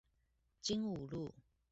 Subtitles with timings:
[0.63, 1.31] 精武路